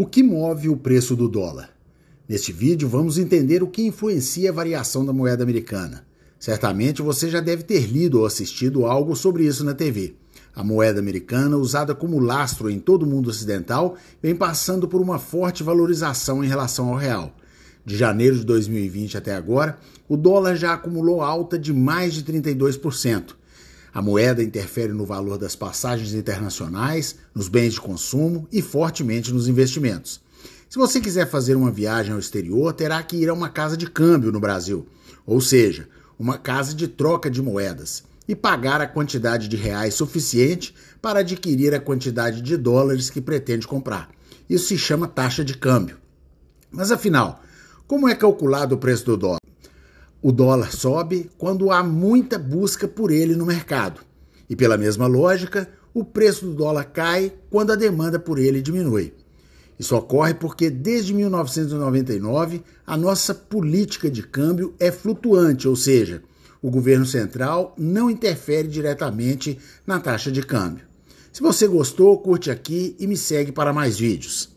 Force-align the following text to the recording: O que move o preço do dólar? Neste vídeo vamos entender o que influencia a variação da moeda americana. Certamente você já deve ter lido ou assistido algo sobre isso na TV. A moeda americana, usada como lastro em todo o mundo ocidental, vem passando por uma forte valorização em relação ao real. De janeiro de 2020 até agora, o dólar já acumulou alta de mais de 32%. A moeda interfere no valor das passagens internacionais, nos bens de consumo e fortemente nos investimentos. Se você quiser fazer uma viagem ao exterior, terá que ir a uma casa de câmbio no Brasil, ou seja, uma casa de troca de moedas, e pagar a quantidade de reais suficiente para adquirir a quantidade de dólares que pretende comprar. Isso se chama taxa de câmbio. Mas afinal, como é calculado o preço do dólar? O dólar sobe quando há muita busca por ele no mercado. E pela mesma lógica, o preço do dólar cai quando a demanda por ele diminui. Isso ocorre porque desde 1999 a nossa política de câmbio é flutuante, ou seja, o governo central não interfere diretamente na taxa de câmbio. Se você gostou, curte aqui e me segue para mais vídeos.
O 0.00 0.06
que 0.06 0.22
move 0.22 0.70
o 0.70 0.78
preço 0.78 1.14
do 1.14 1.28
dólar? 1.28 1.68
Neste 2.26 2.54
vídeo 2.54 2.88
vamos 2.88 3.18
entender 3.18 3.62
o 3.62 3.66
que 3.66 3.82
influencia 3.82 4.48
a 4.48 4.52
variação 4.52 5.04
da 5.04 5.12
moeda 5.12 5.42
americana. 5.42 6.06
Certamente 6.38 7.02
você 7.02 7.28
já 7.28 7.38
deve 7.38 7.64
ter 7.64 7.80
lido 7.80 8.20
ou 8.20 8.24
assistido 8.24 8.86
algo 8.86 9.14
sobre 9.14 9.44
isso 9.44 9.62
na 9.62 9.74
TV. 9.74 10.14
A 10.56 10.64
moeda 10.64 11.00
americana, 11.00 11.58
usada 11.58 11.94
como 11.94 12.18
lastro 12.18 12.70
em 12.70 12.78
todo 12.78 13.02
o 13.02 13.06
mundo 13.06 13.28
ocidental, 13.28 13.94
vem 14.22 14.34
passando 14.34 14.88
por 14.88 15.02
uma 15.02 15.18
forte 15.18 15.62
valorização 15.62 16.42
em 16.42 16.48
relação 16.48 16.88
ao 16.88 16.96
real. 16.96 17.36
De 17.84 17.94
janeiro 17.94 18.38
de 18.38 18.46
2020 18.46 19.18
até 19.18 19.34
agora, 19.34 19.78
o 20.08 20.16
dólar 20.16 20.56
já 20.56 20.72
acumulou 20.72 21.20
alta 21.20 21.58
de 21.58 21.74
mais 21.74 22.14
de 22.14 22.24
32%. 22.24 23.34
A 23.92 24.00
moeda 24.00 24.42
interfere 24.42 24.92
no 24.92 25.04
valor 25.04 25.36
das 25.36 25.56
passagens 25.56 26.14
internacionais, 26.14 27.16
nos 27.34 27.48
bens 27.48 27.74
de 27.74 27.80
consumo 27.80 28.46
e 28.52 28.62
fortemente 28.62 29.32
nos 29.32 29.48
investimentos. 29.48 30.20
Se 30.68 30.78
você 30.78 31.00
quiser 31.00 31.28
fazer 31.28 31.56
uma 31.56 31.72
viagem 31.72 32.12
ao 32.12 32.18
exterior, 32.18 32.72
terá 32.72 33.02
que 33.02 33.16
ir 33.16 33.28
a 33.28 33.34
uma 33.34 33.48
casa 33.48 33.76
de 33.76 33.90
câmbio 33.90 34.30
no 34.30 34.38
Brasil, 34.38 34.86
ou 35.26 35.40
seja, 35.40 35.88
uma 36.16 36.38
casa 36.38 36.72
de 36.72 36.86
troca 36.86 37.28
de 37.28 37.42
moedas, 37.42 38.04
e 38.28 38.36
pagar 38.36 38.80
a 38.80 38.86
quantidade 38.86 39.48
de 39.48 39.56
reais 39.56 39.94
suficiente 39.94 40.72
para 41.02 41.20
adquirir 41.20 41.74
a 41.74 41.80
quantidade 41.80 42.40
de 42.40 42.56
dólares 42.56 43.10
que 43.10 43.20
pretende 43.20 43.66
comprar. 43.66 44.08
Isso 44.48 44.68
se 44.68 44.78
chama 44.78 45.08
taxa 45.08 45.44
de 45.44 45.56
câmbio. 45.56 45.96
Mas 46.70 46.92
afinal, 46.92 47.42
como 47.88 48.08
é 48.08 48.14
calculado 48.14 48.76
o 48.76 48.78
preço 48.78 49.04
do 49.06 49.16
dólar? 49.16 49.39
O 50.22 50.30
dólar 50.30 50.70
sobe 50.72 51.30
quando 51.38 51.70
há 51.70 51.82
muita 51.82 52.38
busca 52.38 52.86
por 52.86 53.10
ele 53.10 53.34
no 53.34 53.46
mercado. 53.46 54.02
E 54.50 54.54
pela 54.54 54.76
mesma 54.76 55.06
lógica, 55.06 55.66
o 55.94 56.04
preço 56.04 56.44
do 56.44 56.52
dólar 56.52 56.84
cai 56.84 57.32
quando 57.48 57.72
a 57.72 57.76
demanda 57.76 58.18
por 58.18 58.38
ele 58.38 58.60
diminui. 58.60 59.14
Isso 59.78 59.96
ocorre 59.96 60.34
porque 60.34 60.68
desde 60.68 61.14
1999 61.14 62.62
a 62.86 62.98
nossa 62.98 63.34
política 63.34 64.10
de 64.10 64.22
câmbio 64.22 64.74
é 64.78 64.92
flutuante, 64.92 65.66
ou 65.66 65.74
seja, 65.74 66.22
o 66.60 66.70
governo 66.70 67.06
central 67.06 67.74
não 67.78 68.10
interfere 68.10 68.68
diretamente 68.68 69.58
na 69.86 69.98
taxa 69.98 70.30
de 70.30 70.42
câmbio. 70.42 70.84
Se 71.32 71.40
você 71.40 71.66
gostou, 71.66 72.18
curte 72.18 72.50
aqui 72.50 72.94
e 72.98 73.06
me 73.06 73.16
segue 73.16 73.52
para 73.52 73.72
mais 73.72 73.98
vídeos. 73.98 74.50